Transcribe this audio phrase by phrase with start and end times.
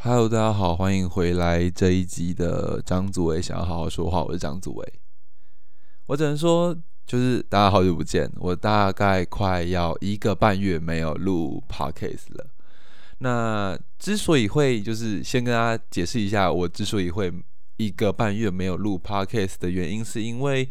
[0.00, 4.92] Hello，大家好，欢迎回来这一集的张祖伟想要好好说话，我是张祖伟。
[6.06, 6.72] 我只能说，
[7.04, 12.46] 就是大家好久不见，我大概快要一个半月没有录 Podcast 了。
[13.18, 17.32] 那之所以会就是先跟大家解释一下，我之所以会
[17.76, 20.68] 一个半月没有录 Podcast 的原因，是因为。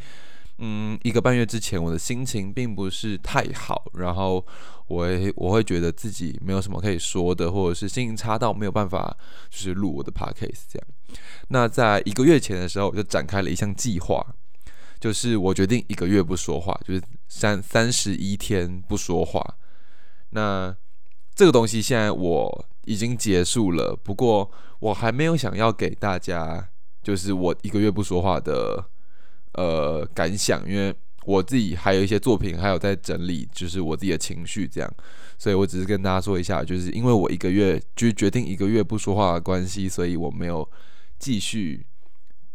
[0.59, 4.43] 嗯，一个半月之前，我的心情并不是太好，然后
[4.87, 9.15] 我我会觉得自己没有什么可以说的，或者是心情差到没有办法
[9.51, 10.87] 就是录我的 podcast 这样。
[11.49, 14.25] 那在一个月前的时候，我就展开了一项计划，
[14.99, 19.39] 就是我决定一个月不说话，就是三三十一天不说话。
[20.31, 20.75] 那
[21.35, 26.67] 这个东西现在我已经结束了，不过我还没有想要给大家，
[27.03, 28.89] 就是我一个月不说话的。
[29.57, 30.93] 呃，感想，因为
[31.25, 34.93] 我自己还有一些作品，还有在整理，就是我自己的情绪这样，
[35.37, 40.69] 所以我只是跟大家说一下，就是因为我一个月就决定一个月不说话的关系，所以我没有
[41.17, 41.83] 继续，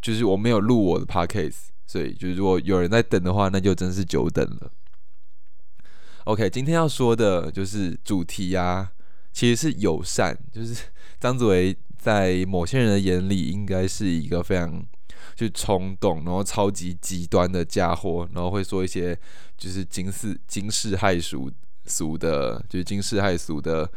[0.01, 4.71] 就是我没有录我的 podcast，所以就是如果有人在等的话，那就真是久等了。
[6.27, 8.93] OK，今天要说的就是主题啊，
[9.33, 10.85] 其实是友善，就是
[11.19, 14.87] 张子维在某些人的眼里，应该是一个非常。
[15.43, 19.19] 去冲动，然后超级极端的家伙，然后会说一些
[19.57, 21.51] 就是惊世惊世骇俗
[21.85, 23.91] 俗的，就是惊世骇俗的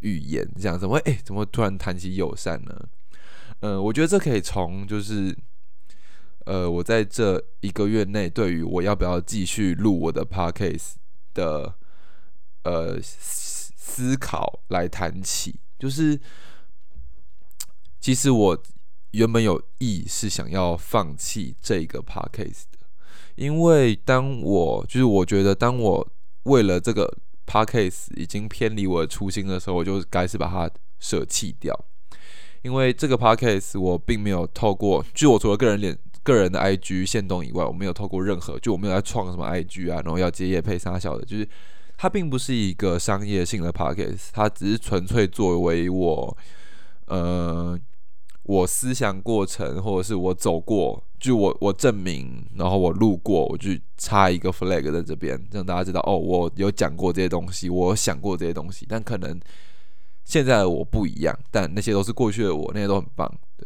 [0.00, 2.88] 语言，这样怎么会哎，怎么突然谈起友善呢？
[3.60, 5.36] 嗯，我觉得这可以从就是
[6.46, 10.94] 呃，我在这一个月内对于我要不要继续录我的 podcast
[11.34, 11.74] 的
[12.62, 16.20] 呃思考来谈起，就是
[18.00, 18.62] 其实我。
[19.12, 22.78] 原本有意是想要放弃这个 podcast 的，
[23.34, 26.08] 因为当我就是我觉得，当我
[26.44, 31.78] 为了这个 podcast 已经偏离我的初心的时候，我就该是把它舍弃掉。
[32.62, 41.46] 因为这个 podcast 我并没有透过，就我除了个人脸、个人的 IG 线动以外，我没有透过任何，就我没有在创什么 IG 啊，然后要接业配啥小的，就是
[41.98, 46.36] 它并不是一个商业性的 podcast，它只是纯粹作为我，
[47.06, 47.78] 呃。
[48.44, 59.40] 我思想过程，或者是我走过，就我我证明，然后我路过，我就插一个 flag 在这边，让大家知道哦，我有讲过这些东西，我想过这些东西，但可能
[60.24, 63.32] 现在的我不一样，但那些都是过去的我，那些都很棒。
[63.56, 63.64] 对，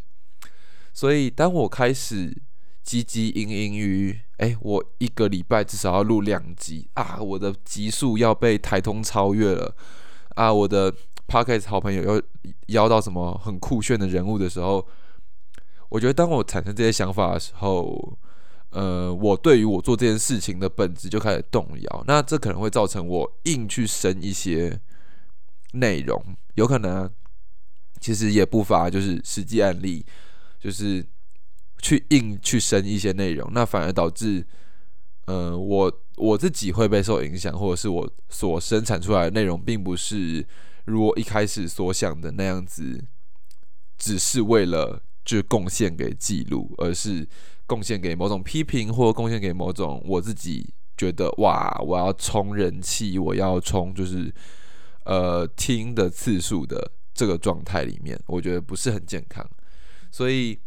[0.93, 2.37] 所以当我开始
[2.85, 9.75] 汲汲营营于，哎，我一个礼拜至少要录两集啊，我的集数要被台通超越了
[10.35, 10.95] 啊，我的。
[11.27, 12.23] Podcast 好朋友要
[12.67, 14.87] 邀到什么很酷炫的人物的时候，
[15.89, 18.17] 我觉得当我产生这些想法的时候，
[18.71, 22.05] 呃，我对于我做这件事情的本质就开始动摇。
[22.07, 24.81] 那这可能会造成我硬去生一些
[25.73, 27.11] 内容，有可能
[28.01, 30.07] 其实也不乏就是实际案例，
[30.61, 31.05] 就是
[31.83, 34.47] 去硬去生一些内容，那反而导致
[35.25, 40.47] 呃我我自己会被受影响，或者是我所生产出来的内容并不是。
[40.87, 43.05] 如果一开始所想的那样子，
[43.99, 47.29] 只是为了就贡献给记录，而是
[47.67, 54.33] 贡献给某种批评，或贡献给某种我自己觉得哇，我要冲人气，我要冲就是
[55.05, 59.45] 呃听的次数的这个状态里面，我觉得不是很健康。
[60.13, 60.61] 所以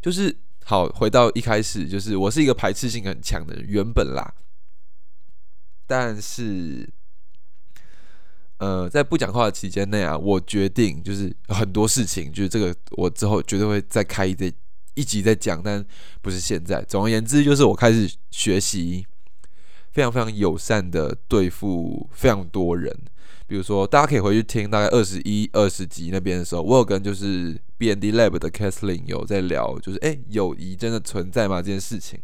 [0.00, 0.34] 就是
[0.64, 4.34] 好回到一开始，就是我是一个排斥性很强的人，原本啦，
[5.86, 6.88] 但是。
[8.58, 14.52] 呃，在不讲话的期间内啊，我决定就是很多事情，就是这个我之后绝对会再开一集
[14.94, 15.84] 一集再讲，但
[16.20, 16.82] 不是现在。
[16.82, 19.06] 总而言之，就是我开始学习
[19.92, 22.92] 非常非常友善的对付非常多人。
[23.46, 31.62] 比如说，大家可以回去听大概二十一、二十集那边的时候，我有跟就是 B N D Lab 的 Kathleen 有在聊，就是哎，友谊真的存在吗？
[31.62, 32.18] 这件事情，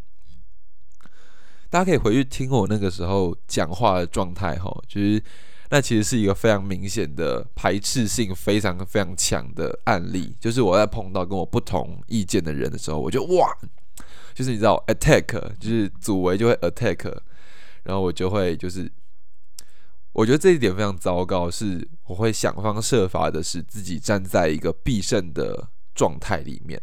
[1.70, 5.22] 大家可以回去听我那个时候讲话的状态，哈，就是。
[5.74, 13.52] 那其实是一个非常明显的排斥性非常非常强的案例，就是我在碰到跟我不同意见的人的时候，我就哇，
[14.32, 15.26] 就是你知道 attack，
[15.58, 17.12] 就是组围就会 attack，
[17.82, 18.88] 然后我就会就是，
[20.12, 26.80] 我觉得这一点非常糟糕，是我会想方设法的使自己站在一个必胜的状态里面，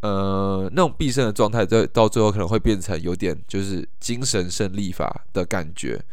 [0.00, 6.04] 呃，那种必胜的状态，在到最后可能会变成有点就是精神胜利法的感觉。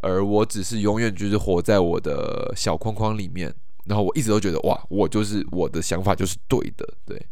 [0.00, 3.54] 而我只是永远就是活在我的小框框里面，
[3.86, 7.26] 然后我一直都觉得哇，我就是我的想法就是对的，对。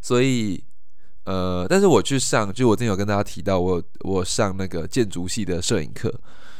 [0.00, 0.64] 所以，
[1.24, 6.12] 呃，但是我去上，就我之前有跟大家提到，我我上那个建筑系的摄影课，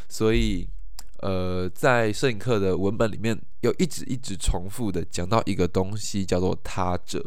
[0.09, 0.69] 所以，
[1.19, 7.25] 呃，在摄影课的文本里面，有一直一直重复的讲到一个东西，叫做他者。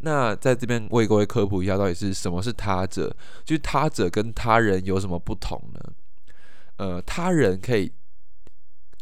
[0.00, 3.08] 那在这边为各位科普一下，到底是什么是他者？
[3.44, 5.80] 就是他者跟他人有什么不同呢？
[6.82, 7.92] 呃，他人可以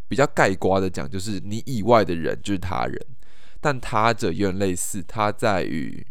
[0.06, 3.06] 比较概括的讲，就是你以外的人就是他人，
[3.58, 6.06] 但他者有点类似，他在于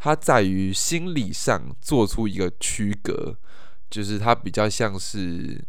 [0.00, 3.38] 他在于心理上做出一个区隔，
[3.88, 5.64] 就是他比较像是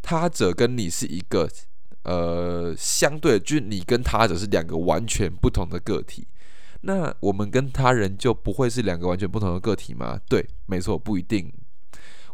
[0.00, 1.46] 他者跟你是一个
[2.04, 6.26] 呃相对，就是你跟他者是两个完全不同的个体。
[6.80, 10.18] 那我们跟他人就不会是两个完全不同的个体吗？
[10.30, 11.52] 对，没错，不一定。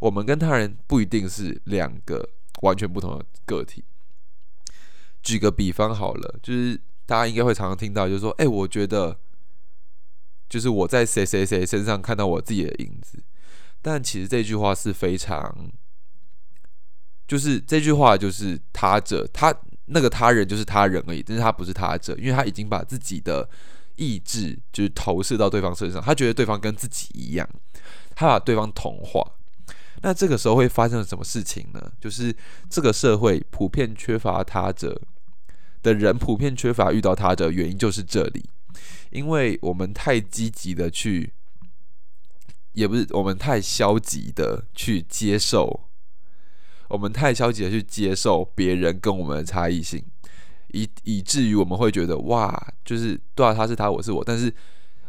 [0.00, 2.28] 我们跟他人不一定是两个
[2.62, 3.84] 完全不同的个体。
[5.22, 9.16] 举个比方好了，就是大家应该会常常听到，就是说，哎，我觉得，
[10.48, 13.22] 就是我在谁谁谁身上看到我自己的影子。
[13.80, 15.70] 但其实这句话是非常，
[17.28, 19.54] 就是这句话就是他者，他
[19.84, 23.48] 那个他人就是他人而已，但是他不是他者，因为他已经把自己的。
[23.96, 27.46] 意志就是投射到对方身上，他觉得对方跟自己一样，
[28.14, 29.22] 他把对方同化。
[30.02, 31.92] 那这个时候会发生什么事情呢？
[32.00, 32.34] 就是
[32.68, 35.00] 这个社会普遍缺乏他者
[35.82, 38.48] 的人，普遍缺乏遇到他的原因就是这里，
[39.10, 41.32] 因为我们太积极的去，
[42.72, 45.88] 也不是我们太消极的去接受，
[46.88, 50.04] 我们太消极的去接受别人跟我们的差异性。
[50.72, 54.54] 以以至于我们会觉得哇，就是对啊，他是他，我是我，但是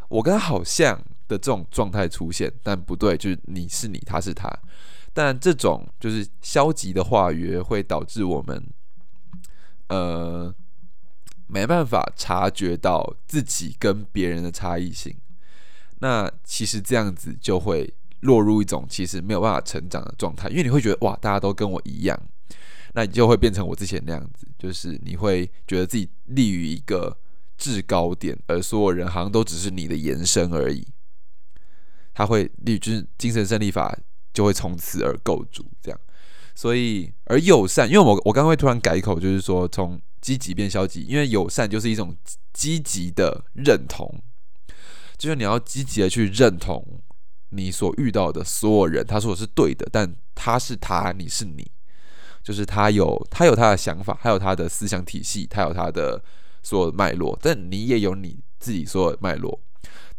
[0.10, 1.00] 我跟他好像
[1.32, 4.52] 的这种状态出现，但不对，就是你是你，他是他，
[5.14, 8.62] 但这种就是消极的话语会导致我们
[9.88, 10.54] 呃
[11.48, 15.16] 没办法察觉到自己跟别人的差异性，
[16.00, 22.20] 那其实这样子就会落入一种其实没有办法成长的状态，因为你会觉得哇，大家都跟我一样。
[22.94, 27.18] 那你就会变成我之前那样子，就是你会觉得自己立于一个
[27.58, 30.86] 制高点，而所有人好像都只是你的延伸而已。
[32.14, 33.98] 他会立，就是精神胜利法
[34.34, 36.00] 就会从此而构筑这样。
[36.54, 42.16] 所以，而友善，因为我我刚刚会突然改口，就是说从积极变消极，因为友善就是一种
[42.54, 44.22] 积极的认同，
[45.18, 47.02] 就是你要积极的去认同
[47.50, 51.72] 你所遇到的所有人，他说的是对的，但他是他，你是你。
[52.44, 56.20] 就是他有他有他的想法，还有他的思想体系，他有他的
[56.64, 59.62] 所有脉络，但你也有你自己所有脉络，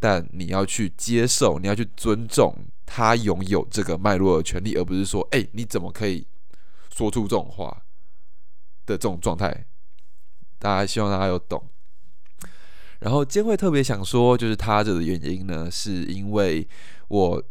[0.03, 2.53] 但你要去接受，你要去尊重
[2.85, 6.27] 他拥有这个脉络的权利，而不是说，哎，你怎么可以
[6.93, 7.85] 说出这种话
[8.85, 9.65] 的这种状态？
[10.59, 11.71] 大家希望大家有懂。
[12.99, 16.69] 然后监会特别想说，就是他这的原因呢，是因为
[17.07, 17.43] 我。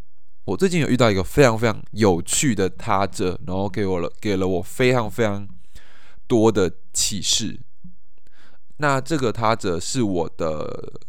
[0.45, 5.47] 我最近有遇到一个非常非常有趣的他者，然后给我了给了我非常非常
[6.25, 7.61] 多的启示。
[8.77, 10.99] 那这个他者是我的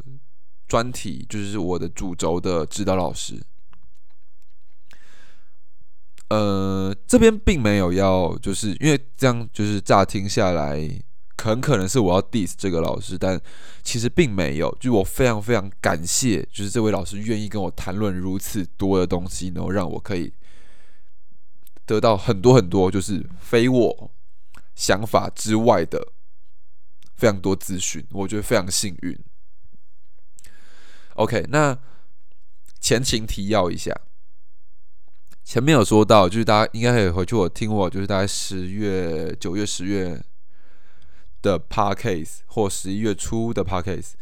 [0.73, 3.39] 专题，就是我的主轴的指导老师。
[6.31, 10.99] 呃，这边并没有要，就是因为这样，就是乍听下来。
[11.37, 13.39] 很可能是我要 diss 这个老师，但
[13.83, 14.75] 其实并没有。
[14.81, 20.33] 就我非常非常感谢，就是这位老师愿意跟我谈论如此多的东西，然后让我可以
[21.85, 24.11] 得到很多很多，就是非我
[24.75, 26.13] 想法之外的
[27.17, 28.07] 非常多资讯。
[28.13, 29.19] 我觉得非常幸运。
[31.23, 31.79] OK，那
[32.81, 33.95] 前情提要一下，
[35.45, 40.23] 前面有说到，就是大家应该可以回去我听我，就是大概十月、九月、十月。
[41.43, 44.13] 的 parkcase 或十一月初的 parkcase，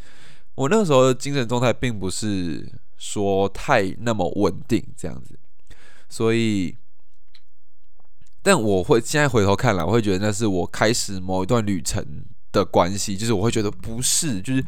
[0.55, 2.67] 我那个时候的精神状态并不是
[2.97, 5.39] 说太那么稳定这样子，
[6.09, 6.75] 所以，
[8.43, 14.65] 但我会现在回头看来，我会觉得那是我开始某一段旅程的关系，就是我会觉得不是，就是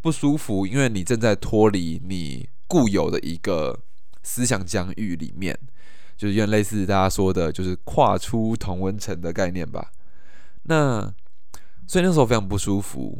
[0.00, 3.80] 不舒服，因为你正在脱离你固有的一个
[4.22, 5.58] 思想疆域里面，
[6.16, 9.90] 就是有点类似大家说的，就是跨出同温层的概念吧，
[10.64, 11.12] 那。
[11.90, 13.18] 所以那时候非常不舒服，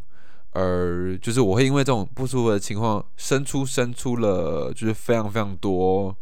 [0.50, 6.14] 而就是我会因为这种不舒服的情况，生出生出了就是非常非常多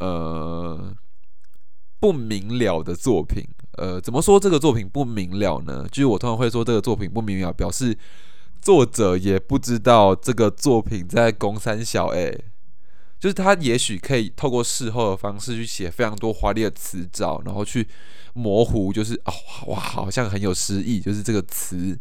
[0.00, 0.92] 呃
[2.00, 3.46] 不明了的作品。
[3.78, 5.86] 呃，怎么说这个作品不明了呢？
[5.92, 7.96] 就是我通常会说这个作品不明了，表示
[8.62, 12.06] 作者也不知道这个作品在攻三小。
[12.06, 12.46] 诶，
[13.20, 17.86] 就是他也许可以透过事后的方式去写非常多华丽的词藻，然后去。
[18.34, 19.32] 模糊就是哦
[19.66, 22.00] 哇，好像很有诗意，就是这个词，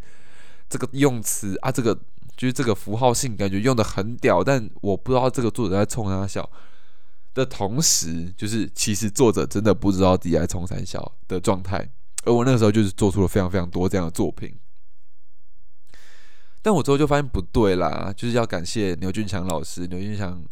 [0.70, 1.94] 这个用词啊，这个
[2.38, 6.50] 就是这个符号性，感觉用的很屌，但我不知道这个作者在冲他笑
[7.34, 11.86] 的同时，就是其实作者真的不知道自己在冲三小的状态。
[12.24, 14.56] 而我那个时候就是做出了非常非常多这样的作品。
[16.62, 19.88] 但我之后就发现不对啦，就是要感谢牛俊强老师。
[19.88, 20.44] 牛俊强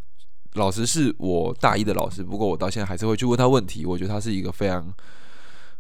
[0.53, 3.85] 老师是我大一的老师，不过我到现在还是会去问他问题。
[3.85, 4.91] 我觉得他是一个非常，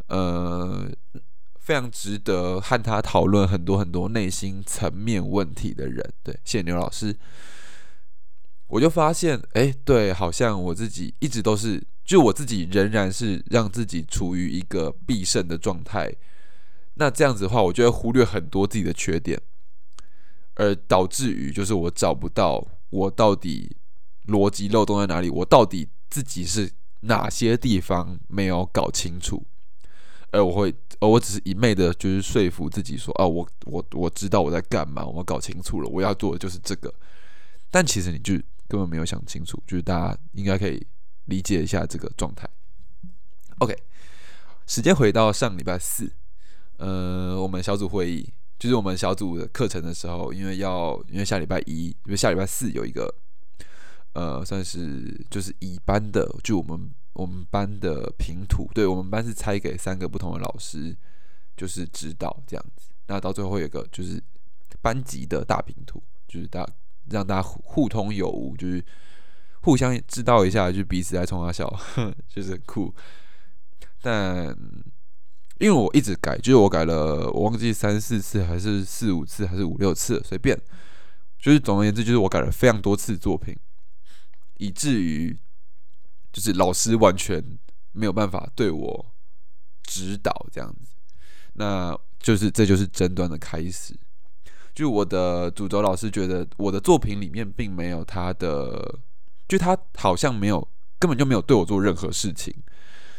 [0.07, 0.87] 呃，
[1.59, 6.13] 非常值得和他讨论很多很多内心层面问题的人。
[6.21, 7.15] 对，谢谢牛老师。
[8.67, 16.13] 我就发现，哎，对，好像我自己一直都是，就我自己仍然是让自己处于一个必胜的状态。
[16.93, 19.41] 那这样子的话，我就会忽略很多自己的缺点。
[20.59, 23.77] 而导致于就是我找不到我到底
[24.27, 29.41] 逻辑漏洞在哪里，我到底自己是哪些地方没有搞清楚，
[30.31, 36.93] 而我会，而我只是一昧的，就是说服自己说，啊，我我我知道我在干嘛，我搞清楚了，我要做的就是这个，
[37.71, 38.33] 但其实你就
[38.67, 40.85] 根本没有想清楚，就是大家应该可以
[41.25, 42.45] 理解一下这个状态。
[43.59, 43.73] OK，
[44.67, 46.11] 时间回到上礼拜四，
[46.75, 48.33] 呃，我们小组会议。
[48.59, 53.15] 就是我们小组的课程的时候，因为要因为下礼拜一，因为下礼拜四有一个，
[54.11, 60.93] 呃，算是就是乙班的，就我们我们班的平图，对我们班是拆给三个不同的老师，
[61.55, 62.89] 就是指导这样子。
[63.07, 64.21] 那到最后会有个就是
[64.81, 66.67] 班级的大平图，就是大
[67.09, 68.83] 让大家互通有无，就是
[69.61, 71.65] 互相知道一下，就彼此在冲他笑，
[72.27, 72.93] 就是很酷，
[74.01, 74.53] 但。
[75.59, 80.57] 因为我一直改，就是我改了，我忘记三四次还是四五次还是五六次，随便。
[81.37, 83.55] 就是总而言之，就是我改了非常多次作品，
[84.57, 85.37] 以至于
[86.31, 87.43] 就是老师完全
[87.91, 89.05] 没有办法对我
[89.83, 90.95] 指导这样子。
[91.53, 93.93] 那就是这就是争端的开始。
[94.73, 98.99] 就我的主轴老师觉得我的作品里面并没有他的，
[99.47, 100.65] 就他好像没有
[100.97, 102.53] 根本就没有对我做任何事情，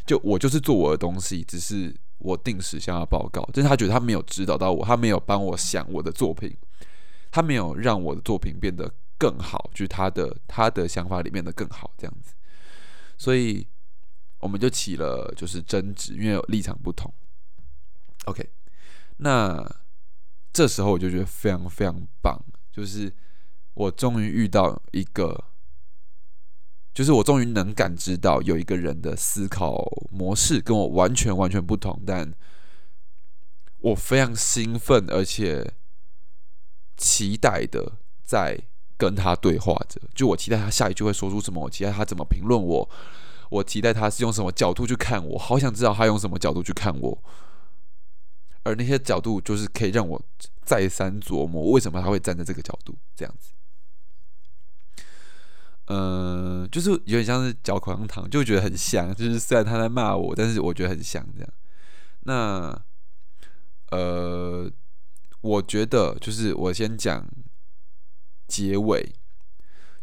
[0.07, 1.95] 就我就是做我的东西，只是。
[2.21, 6.57] 我定时向他报告，就是他觉得他没有指导到我，他没有帮我想我的作品，
[7.31, 12.33] 他没有让我的作品变得更好，就是他的他的想法里面的更好这样子，
[13.19, 13.67] 所以
[14.39, 17.13] 我们就起了就是争执，因为立场不同。
[18.27, 18.49] OK，
[19.17, 19.65] 那
[20.53, 22.39] 这时候我就觉得非常非常棒，
[22.71, 23.13] 就是
[23.75, 25.45] 我终于遇到一个。
[26.93, 32.35] 就是我终于能感知到有一个人的思考模式跟我完全完全不同，但
[33.79, 35.73] 我非常兴奋而且
[36.97, 38.61] 期待的在
[38.97, 40.01] 跟他对话着。
[40.15, 42.91] 就我期待他下一句会说出什么，我期待他怎么评论我，
[43.51, 47.23] 我期待他是用什么角度去看我，好想知道他用什么角度去看我。
[48.65, 50.21] 而那些角度就是可以让我
[50.63, 53.53] 再三琢磨，为什么他会站在这个角度这样子。
[55.93, 59.13] 嗯，就是有点像是嚼口香糖，就觉得很像。
[59.13, 61.53] 就是虽然他在骂我，但是我觉得很像这样。
[62.21, 62.81] 那
[63.91, 64.71] 呃，
[65.41, 67.29] 我觉得就是我先讲
[68.47, 69.13] 结尾。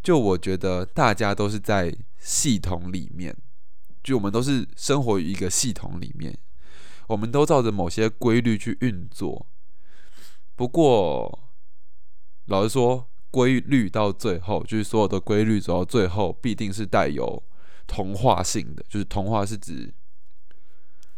[0.03, 3.33] 就我觉得大家都是在系统里面，
[4.03, 6.37] 就我们都是生活于一个系统里面，
[7.07, 9.47] 我们都照着某些规律去运作。
[10.57, 11.47] 不过，
[12.47, 13.07] 老实说。
[13.29, 17.43] 规律到最后，就是所有的规律走到最后，必定是带有
[17.85, 18.83] 童话性的。
[18.89, 19.93] 就是童话是指，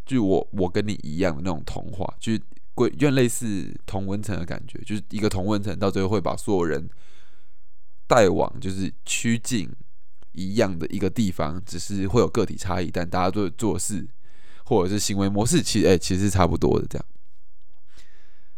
[0.06, 2.42] 就我我跟你一样的那种童话，就是
[2.74, 4.80] 规，有点类似同温层的感觉。
[4.80, 6.89] 就是一个同温层到最后会把所有人
[8.08, 9.70] 带往就是趋近
[10.32, 14.08] 一样的一个地方，只是会有个体差异，但大家做做事
[14.66, 17.06] 或者是行为模式，其实哎其实是差不多的这样。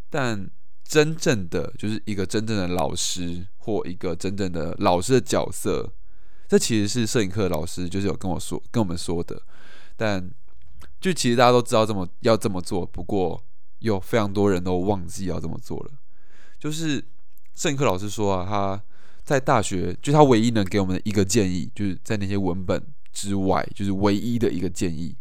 [0.10, 0.50] 但
[0.92, 5.90] 真正的就是一个真正的老师，或一个真正的老师的角色，
[6.50, 9.42] 这其实是摄影课老师就是有跟我说、跟我们说的。
[9.96, 10.30] 但
[11.00, 13.42] 就其实大家都知道这么要这么做，不过
[13.80, 15.92] 有非常多人都忘记要这么做了。
[16.60, 17.02] 就是
[17.56, 18.84] 摄影课老师说啊，他
[19.24, 25.16] 在大学就他唯一能给我们的一个建议，就是在那些文本之外，就是唯一的一个建议，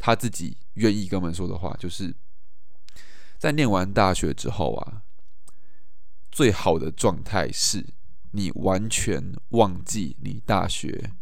[0.00, 2.12] 他自己愿意跟我们说的话，就是。
[3.44, 5.02] 在念完大学之后啊，
[6.32, 7.84] 最好的状态是
[8.30, 11.12] 你完全忘记你大学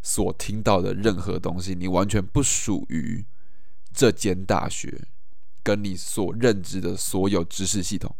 [0.00, 3.26] 所听到的任何东西，你完全不属于
[3.92, 5.08] 这间大学，
[5.64, 8.14] 跟你所认知的所有知识系统。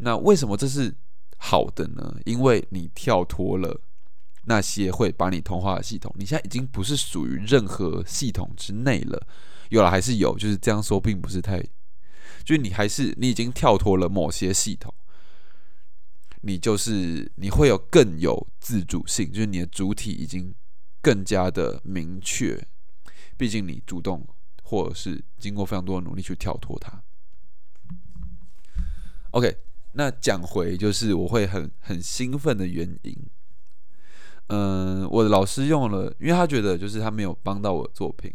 [0.00, 0.96] 那为什么这是
[1.36, 2.16] 好的呢？
[2.24, 3.80] 因为你跳脱了
[4.46, 9.24] 那些会把你同化的系统，你现在已经不是属于任何系统之内了。
[9.72, 11.58] 有了还是有，就是这样说，并不是太，
[12.44, 14.92] 就是你还是你已经跳脱了某些系统，
[16.42, 20.54] 你就是你会有更有自主性，就是你的主体已经
[21.00, 22.62] 更加的明确，
[23.38, 24.28] 毕竟你主动
[24.62, 27.02] 或者是经过非常多的努力去跳脱它。
[29.30, 29.56] OK，
[29.92, 33.16] 那讲回就是我会很很兴奋的原因。
[34.48, 38.30] 嗯，我的老师用了，因为他觉得就是他没有帮到我的作品，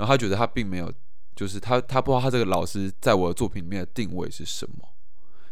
[0.00, 0.90] 然后他觉得他并没有，
[1.36, 4.88] 就是他他不知道他这个老师在我的作品里面的定位是什么，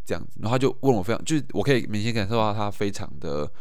[0.06, 3.52] 这样子，然后他就问我非常，就是我可以明显感受到他非常的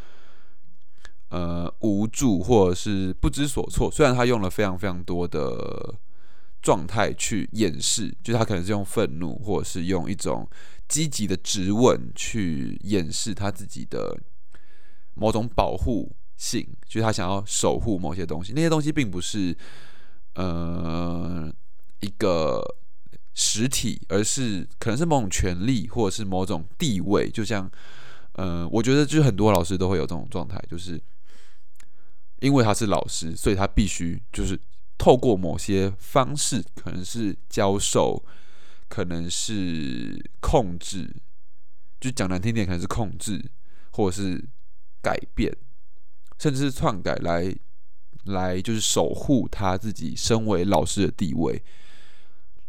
[1.27, 5.94] 呃无助或者是不知所措，虽然他用了非常非常多的
[6.62, 10.50] 状态去掩饰，就是他可能是用愤怒或者是用一种
[10.88, 14.17] 积极的质问去掩饰他自己的
[15.15, 16.15] 某种保护。
[16.39, 19.58] 性，就是他想要守护某些东西，那些东西并不是
[20.38, 21.51] 呃
[22.00, 22.63] 一个
[23.34, 27.29] 实体，而是可能是某种权利或者是某种地位。
[27.29, 27.70] 就像，
[28.34, 31.01] 呃，我觉得就是很多老师都会有这种状态，就是
[32.39, 34.60] 因为他是老师，所以他必须就是
[34.98, 38.24] 透过某些方式，可能是教授，
[38.88, 41.15] 可能是控制，
[42.00, 43.44] 就讲难听点，可能是控制，
[43.91, 44.48] 或者是
[45.01, 45.51] 改变。
[46.39, 47.56] 甚至是篡改来
[48.28, 51.62] 来就是守护他自己身为老师的地位。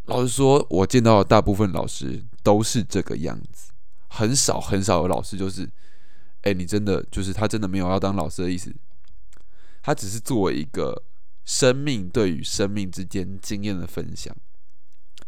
[0.04, 3.70] 老实说，我见到的大部分老师都是这个样子，
[4.08, 5.68] 很少很少有老师就是，
[6.42, 8.74] 哎，你真的就是他真的没有要当老师的意思，
[9.82, 11.02] 他只是作为一个
[11.44, 14.34] 生命对于生命之间经验的分享，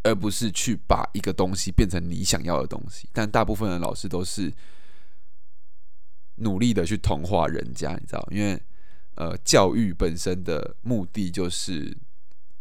[0.03, 3.09] 而不是去把一个东西变成你想要的东西。
[3.13, 4.53] 但大部分的老师都是。
[6.37, 8.29] 努力的去同化人家，你知道？
[8.31, 8.59] 因为
[9.21, 11.95] 呃，教育本身的目的就是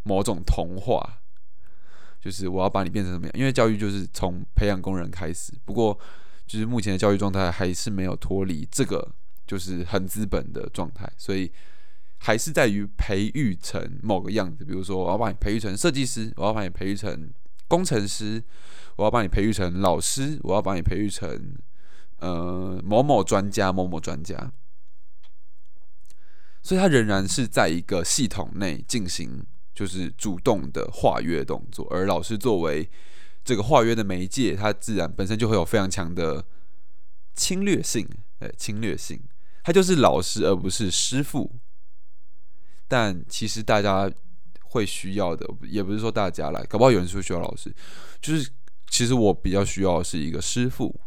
[0.03, 1.21] 某种同化，
[2.19, 3.33] 就是我要把你变成什么样？
[3.33, 5.53] 因为教育就是从培养工人开始。
[5.63, 5.97] 不过，
[6.45, 9.09] 就是目前的教育状态还是没有脱离这个，
[9.47, 11.49] 就是很资本的状态，所以
[12.17, 14.65] 还是在于培育成某个样子。
[14.65, 17.31] 比如说，我要把你培育成设计师，我要把你培育成
[17.69, 18.43] 工程师，
[18.97, 21.55] 我要把你培育成老师，我要把你培育成。
[22.19, 24.51] 呃，某某专家，某某专家，
[26.61, 31.87] 所以他仍然是在一个系统内进行，就是主动的化约动作。
[31.89, 32.89] 而老师作为
[33.43, 36.45] 这个化约的媒介，他自然本身就会有非常强的
[37.33, 38.07] 侵略性，
[38.39, 39.19] 呃，侵略性，
[39.63, 41.55] 他就是老师而不是师傅。
[42.87, 44.11] 但其实大家
[44.61, 47.73] 会需要的，也不是说大家来，搞不好有人说需要老师，
[48.19, 48.49] 就是
[48.89, 50.99] 其实我比较需要的是一个师傅。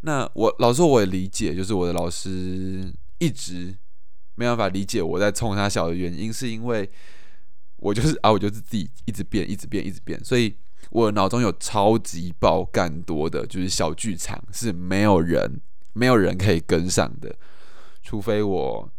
[0.00, 3.76] 那我老实说，我也理解，就是我的老师一直
[4.36, 6.88] 没办法理解我在冲他笑的原因，是因为
[7.78, 10.56] 我就是啊，我就是自己一直变，一直变，一直变，所以
[10.90, 15.60] 我脑中有超级爆干多的，就是小剧场是没有人，
[15.94, 17.34] 没有人可以跟上的，
[18.02, 18.90] 除非我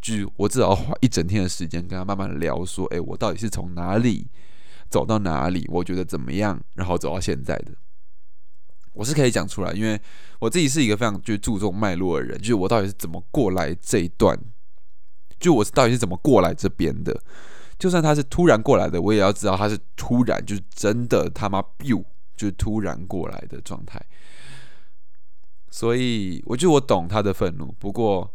[0.00, 4.28] 就我至少花一整天的时间跟他慢慢聊，说，哎，我到底是从哪里
[4.88, 7.72] 走到哪里，我觉得怎么样，然后走到现在的。
[8.92, 10.00] 我是可以讲出来，因为
[10.38, 14.38] 我自己是一个非常就注重脉络的人，就是我到底是怎么过来这一段，
[15.38, 17.20] 就我到底是怎么过来这边的。
[17.78, 22.04] 就算他是突然过来的，我也要知道他是突然，就是真的他妈 biu，
[22.36, 24.00] 就是突然过来的状态。
[25.70, 27.74] 所以，我觉得我懂他的愤怒。
[27.78, 28.34] 不过，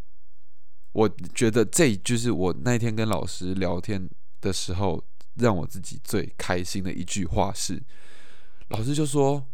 [0.91, 4.07] 我觉得这就是我那天跟老师聊天
[4.39, 5.03] 的时候，
[5.35, 7.81] 让我自己最开心的一句话是，
[8.69, 9.47] 老师就说。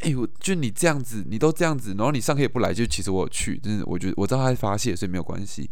[0.00, 5.70] 哎，我就你这样子，你都这样子，然后你上课也不来，就其实我有去，真的，我觉得我知道他在发泄，所以没有关系。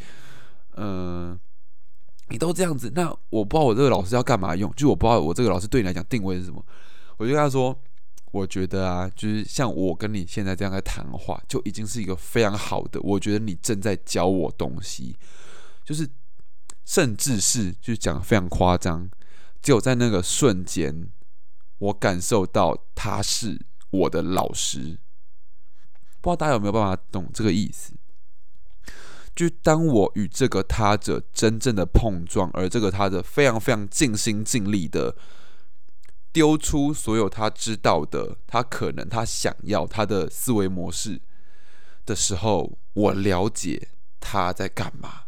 [0.77, 1.39] 嗯，
[2.29, 6.65] 你都这样子，那我不知道我这个老师要干嘛用，就我不知道我这个老师对你来讲定位是什么。
[7.17, 7.79] 我就跟他说，
[8.33, 13.01] 我觉得啊，就是像我跟你现在这样在谈话，就已经是一个非常好的。
[13.03, 15.17] 我觉得你正在教我东西，
[15.85, 16.09] 就是
[16.85, 19.09] 甚至是就讲非常夸张，
[19.63, 21.09] 只有在那个瞬间，
[21.79, 23.67] 我感受到他是。
[23.95, 24.99] 我的老师，
[26.21, 27.95] 不知道大家有没有办法懂这个意思？
[29.35, 35.17] 就当我与这个他者真正的碰撞，而这个他者非常非常尽心尽力的
[36.33, 41.21] 丢出所有他知道的、他可能、他想要他的思维模式
[42.07, 43.89] 的时候，我了解
[44.21, 45.23] 他在干嘛。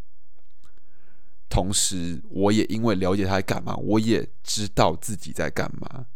[1.49, 6.07] 同时，我也因为了解他在干嘛，我也知道自己在干嘛。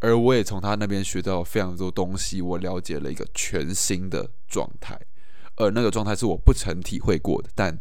[0.00, 5.00] 而我也从他那边学到非常多东西，我了解了一个全新的状态，
[5.60, 7.50] 而那个状态是我不曾体会过的。
[7.54, 7.78] 但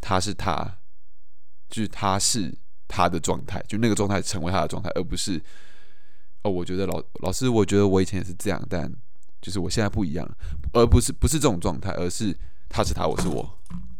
[0.00, 0.78] 他是他，
[1.70, 2.54] 就是他是
[2.86, 5.42] 他的状态，就那个状态成为他的状态，而不是
[6.42, 8.92] 哦，我觉得老老师，我觉得我以前也是这样，但
[9.40, 10.28] 就是我现在不一样，
[10.72, 12.36] 而不是不是这种状态，而是
[12.68, 13.58] 他是他，我是我。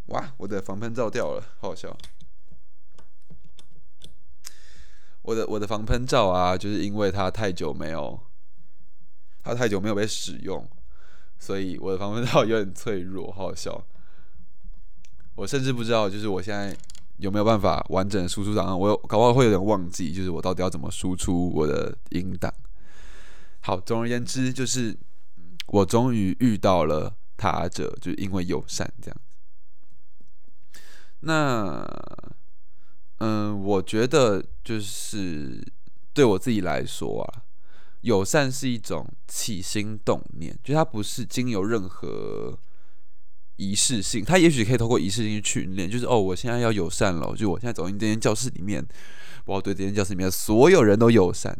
[0.08, 1.96] 哇，我的防喷罩掉了，好好笑。
[5.22, 8.20] 我的我的防喷罩啊，就是因为它太久没有，
[9.42, 10.68] 它太久没有被使用，
[11.44, 13.84] 所以我的防喷罩有点脆弱，好好笑。
[15.34, 16.74] 我甚至不知道，就是我现在
[17.18, 22.50] 有没有办法完整输出档案，我有搞不好会有点忘记，就是我到底要怎么输出我的音档。
[23.60, 24.96] 好，总而言之，就是
[25.66, 30.80] 我终于遇到了他者，就是因为友善这样子。
[31.20, 31.86] 那。
[33.18, 35.64] 嗯，我觉得就是
[36.12, 37.42] 对我自己来说啊，
[38.04, 42.58] 友善是一种起心动念，就它不是经由任何
[43.56, 48.86] 仪式性，它也许可以透过仪式性去训练，就是哦，我现在要友善了，就我现在走进这间教室里面，
[49.46, 51.58] 我要对这间教室里面所有人都友善，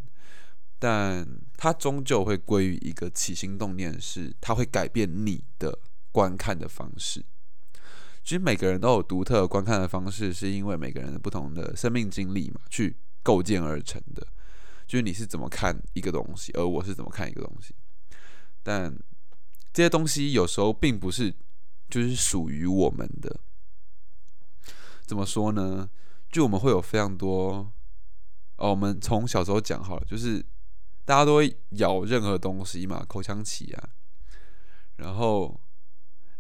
[0.79, 1.27] 但
[1.57, 5.79] 它终究会归于一个起心动念，是它会改变你的
[6.13, 7.25] 观看的方式。
[8.23, 14.27] 其实每个人都有独特观看的方式，是因为每个人的不同的生命经历嘛，去构建而成的。
[14.87, 17.75] 就是你是怎么看一个东西，而我是怎么看一个东西。
[18.63, 18.97] 但
[19.73, 21.35] 这些东西有时候并不是
[21.91, 23.41] 就是属于我们的。
[25.07, 25.89] 怎么说呢？
[26.31, 27.73] 就我们会有非常多
[28.57, 30.45] 哦，我们从小时候讲好了，就是
[31.05, 33.89] 大家都会咬任何东西嘛，口腔起啊，
[34.97, 35.61] 然后。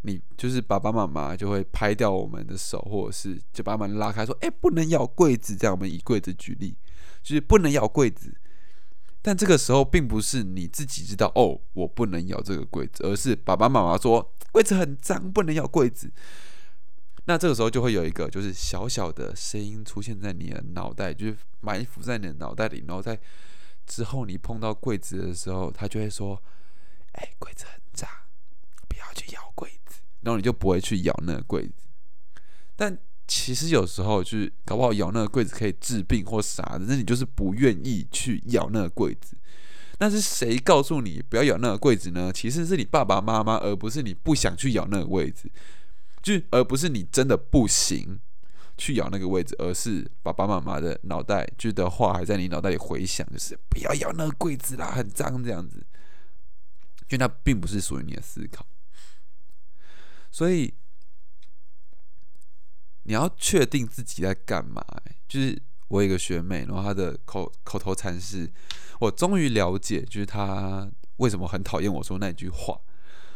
[0.06, 6.76] 你就是爸爸妈妈就会拍掉我们的手，或者是就把我们拉开，说：“哎，不能咬柜子。”这样我们以柜子举例，
[7.24, 8.32] 就是不能咬柜子。
[9.20, 16.12] 但这个时候并不是你自己知道哦，我不能咬这个柜子，而是爸爸妈妈说柜子很脏，不能咬柜子。
[17.24, 23.18] 那这个时候就会有一个就是小小的声音出现在你的脑袋，就是埋伏在你的脑袋里，然后在
[23.86, 26.42] 之后你碰到柜子的时候，他就会说
[27.16, 28.06] ：“哎，柜子很脏，
[28.86, 31.72] 不要去咬柜子。”然后你就不会去咬那个柜子，
[32.76, 39.36] 但其实有时候就是搞不好咬那个柜子可以治病或啥的，那你就是不愿意去咬那个柜子。
[40.00, 42.32] 那是谁告诉你不要咬那个柜子呢？
[42.32, 45.50] 其实是你爸爸妈妈，而不是你不想去咬那个位置，
[46.22, 48.18] 就而不是你真的不行
[48.76, 55.86] 去咬那个位置，而是爸爸妈妈的脑袋就的话还在你脑袋里回响，就是不要咬那个柜子啦，很脏这样子，
[57.08, 58.66] 就那并不是属于你的思考。
[60.30, 60.74] 所以
[63.04, 64.84] 你要确定自己在干嘛。
[65.26, 68.50] 就是我有一个学妹，然后她的口口头禅是
[69.00, 72.78] ：“我终于了解，就是她为什么很讨厌我说那句话。”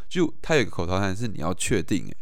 [0.09, 2.17] 就她有一个口头禅是：“你要确定。”诶，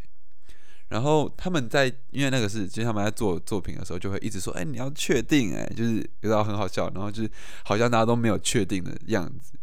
[0.89, 7.31] 然后他们在因为那个是，其实他们在做作品的时候，就会一直说：“哎，你要确定。”哎，就是觉得很好笑，然后就是
[7.65, 9.53] 好像大家都没有确定的样子。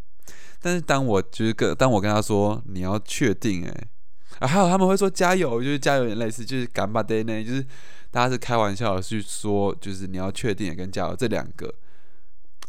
[0.61, 3.88] 但是当我就是跟当我跟他说：“你要确定。”哎。
[4.40, 7.64] 啊，还有他们会说加油，就是加油，有点类似，就是干巴爹呢，就是
[8.11, 11.73] 大家是开玩笑的去说，就是你要确定跟加油这两个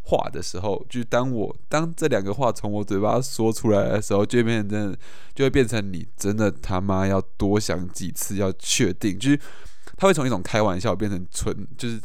[0.03, 4.97] 话的时候，就是当我当这两个话从我嘴巴说出来的时候，就会变成真的，
[5.33, 9.39] 就会变成你真的他妈要多想几次要确定，就是
[9.97, 11.99] 他会从一种开玩笑变成纯，就是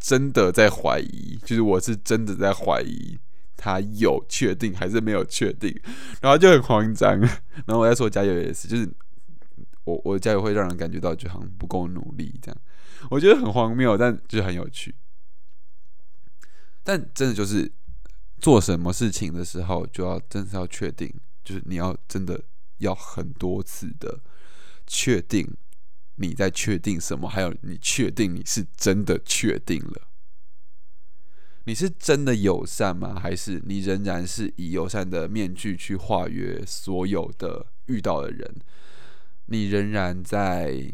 [0.00, 3.18] 真的在怀疑，就是我是真的在怀疑。
[3.56, 5.74] 他有确定还是没有确定，
[6.20, 7.18] 然后就很慌张。
[7.66, 8.88] 然后我在说加油也是，就是
[9.84, 12.60] 我我加油会让人感觉到就好像不够努力这样，
[13.10, 14.94] 我觉得很荒谬，但就是很有趣。
[16.82, 17.72] 但真的就是
[18.38, 21.12] 做什么事情的时候，就要真是要确定，
[21.42, 22.42] 就是你要真的
[22.78, 24.20] 要很多次的
[24.86, 25.56] 确定
[26.16, 30.08] 你在确定什么，还有你确定你是真的确定了。
[31.66, 33.18] 你是真的友善吗？
[33.18, 38.54] 还是你仍然是以友善的面具去化约所有的遇到的人？
[39.46, 40.92] 你仍然在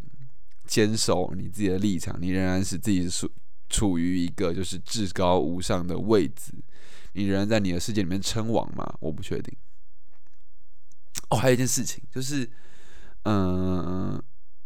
[0.66, 2.16] 坚守你自己的立场？
[2.20, 3.28] 你仍然是自己处
[3.68, 6.52] 处于一个就是至高无上的位置？
[7.14, 8.94] 你仍然在你的世界里面称王吗？
[9.00, 9.52] 我不确定。
[11.30, 12.48] 哦，还有一件事情就是，
[13.24, 14.22] 嗯，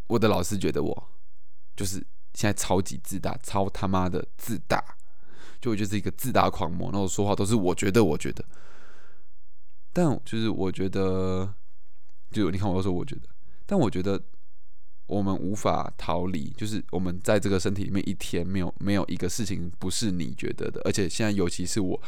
[0.06, 1.08] 我的老师觉得我
[1.74, 1.96] 就是
[2.34, 4.82] 现在超级自大，超他妈的自大。
[5.64, 8.44] 就就是一个自大狂魔，然后说话都是我觉得，我觉得。
[9.94, 11.54] 但就是我觉得，
[12.30, 13.22] 就你看我说我觉得，
[13.64, 14.20] 但我觉得
[15.06, 21.98] 我们无法逃离，就是我们在这个身体里面一天没有没有一个事情不是你觉得的，而且现在尤其是我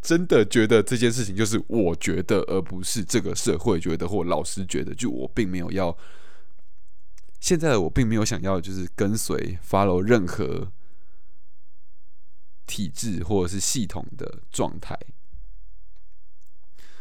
[0.00, 5.94] 真的觉得这件事情就是我觉得，而不是这个社会觉得或老师觉得，就我并没有要
[7.40, 10.72] 现在的我并没有想要就是跟随 follow 任何。
[12.66, 14.98] 体制或者是系统的状态，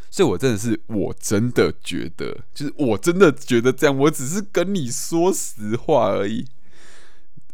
[0.10, 6.48] 所以我真的是，我真的觉得，就是我真的觉得这样，我只是跟你说实话而已，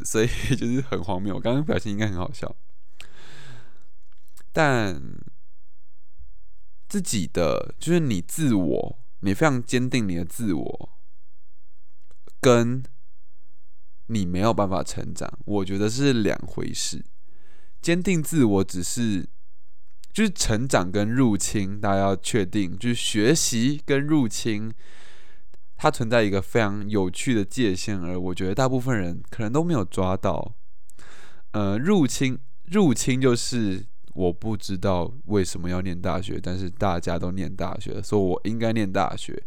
[0.04, 1.36] 所以就是很荒谬。
[1.36, 2.56] 我刚刚表情应该很好笑，
[4.52, 5.02] 但
[6.88, 10.90] 自己的就是你自我，你非常坚定你的自我，
[12.40, 12.84] 跟
[14.08, 17.04] 你没有办法成长，我觉得是两回事。
[17.82, 19.28] 坚定自我只是
[20.12, 24.72] 就是成长跟入侵，大家要确定，就是学习跟入侵，
[25.76, 30.56] 它存在一个非常有趣的界限，而我觉得大部分人可能都没有抓到。
[31.52, 39.42] 呃，入侵，入侵就是我不知道为什么要念大学，但是大家都念大学，所以我应该念大学。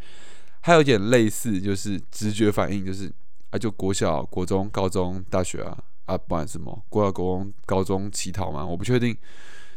[0.61, 3.13] 还有点类似，就是直觉反应，就是
[3.51, 5.77] 啊，就国小、国中、高中、大学啊，
[6.11, 9.17] 啊，不管什么，国小、国中、高中乞讨嘛，我不确定。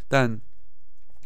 [0.08, 0.40] 但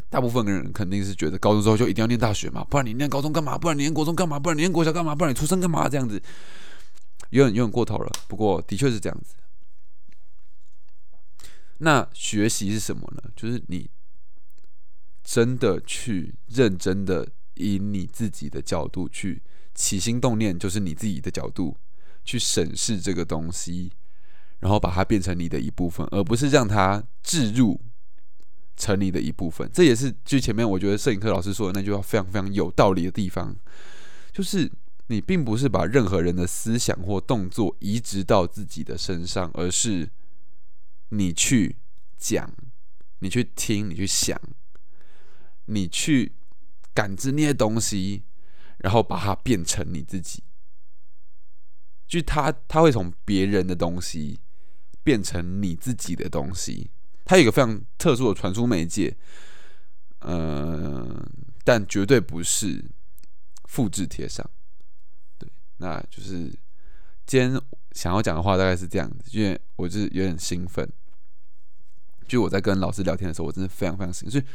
[0.10, 3.58] 大部分的人肯定是觉得高中之后就一定要念大学嘛，不然你念高中干嘛？
[3.58, 4.39] 不然你念国中干嘛？
[4.39, 5.15] 不然你念国小干嘛？
[5.15, 5.88] 不然你出生干嘛？
[5.88, 6.22] 这样子
[7.30, 8.12] 有点有点过头了。
[8.28, 9.36] 不过的确是这样子。
[11.80, 13.22] 那学习是什么呢？
[13.36, 13.89] 就是你
[15.24, 19.41] 真的去认真的以你自己的角度去
[19.76, 21.78] 起心动念，就是你自己的角度
[22.24, 23.91] 去审视这个东西，
[24.60, 27.80] 然后把它变成你的一部分，而不是让它置入
[28.76, 29.70] 成你的一部分。
[29.74, 33.56] 这也是就前面我觉得摄影课老师说的那句话非常非常有道理的地方，
[34.32, 34.72] 就是
[35.08, 40.10] 你并不是把任何人的思想或动作移植到自己的身上，而是。
[41.10, 41.78] 你去
[42.17, 42.54] 讲，
[43.20, 44.38] 你去听，你去想，
[45.67, 46.34] 你去
[46.93, 48.26] 感知那些东西，
[48.80, 50.43] 然后把它变成你自己。
[52.06, 54.41] 就他他会从别人的东西
[55.08, 56.91] 变成你自己的东西。
[57.24, 59.15] 它有一个非常特殊的传输媒介，
[60.20, 61.26] 嗯，
[61.63, 62.84] 但绝对不是
[63.63, 64.46] 复制贴上。
[65.38, 66.54] 对，那就是
[67.26, 67.58] 今天。
[67.93, 70.88] 想要讲的话大概是这样子，因为我就是有点兴奋。
[72.28, 74.46] 就我在跟老师聊天的时候，我真的非常非常兴奋。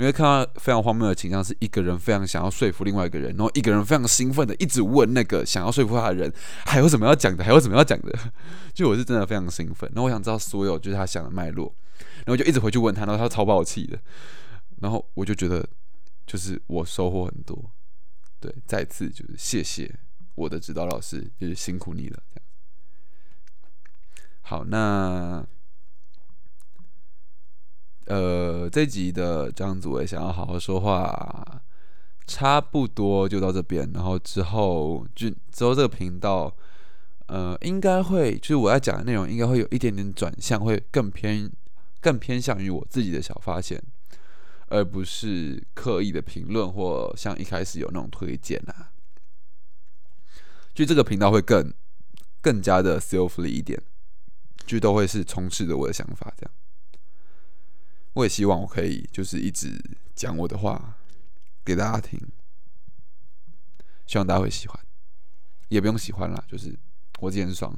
[0.00, 6.32] 你会看到非常荒谬的倾向，是一个人非常想要说服另外一个人，然后一个人非常兴奋的一直问那个想要说服他的人
[6.64, 8.18] 还有什么要讲的，还有什么要讲的。
[8.72, 11.70] 就我是真的非常兴奋，然后我想知道所有就是他想的脉络，
[12.24, 14.00] 然后就一直回去问他，然后他超爆气的。
[14.80, 15.68] 然后我就觉得
[16.26, 17.70] 就是我收获很多，
[18.40, 19.94] 对，再次就是谢谢
[20.34, 22.44] 我的指导老师，就是辛苦你了，这样。
[24.40, 25.46] 好，那
[28.06, 31.62] 呃，这集的张祖伟想要好好说话，
[32.26, 33.90] 差不多就到这边。
[33.94, 36.54] 然后之后就之后这个频道，
[37.26, 41.50] 呃，应该会就是我要讲的内容，应该会有一点点转向，会更偏
[42.00, 43.80] 更偏向于我自己的小发现，
[44.68, 48.90] 而不是刻意的评论或像一开始有那种推荐啊。
[50.74, 51.72] 就这个频道会更
[52.40, 53.80] 更加的 selfly 一点。
[54.66, 56.52] 就都会是充斥着我的想法，这样。
[58.14, 59.80] 我也希望我可以就是一直
[60.14, 60.98] 讲我的话
[61.64, 62.18] 给大家听，
[64.06, 64.78] 希望大家会喜欢，
[65.68, 66.76] 也不用喜欢啦，就是
[67.20, 67.74] 我自己很爽。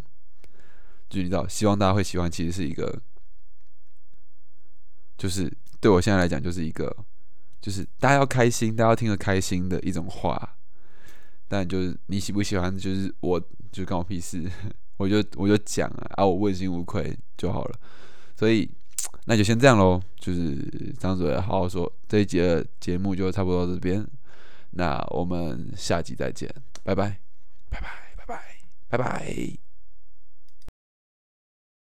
[1.10, 3.02] 就你知道，希望大家会喜欢，其实是一个，
[5.18, 7.04] 就是对我现在来讲，就是一个，
[7.60, 10.56] 就是大家要开心，大家要听得开心的一种话。
[11.48, 13.38] 但就是你喜不喜欢，就是我
[13.70, 14.50] 就关我屁事。
[14.96, 17.78] 我就我就讲啊，啊，我问心无愧就好了，
[18.36, 18.70] 所以
[19.24, 20.00] 那就先这样喽。
[20.18, 20.56] 就是
[20.98, 24.06] 张嘴好好说，这一节的节目就差不多到这边，
[24.70, 26.48] 那我们下集再见，
[26.84, 27.18] 拜拜，
[27.68, 28.42] 拜拜，拜拜，
[28.88, 29.71] 拜拜。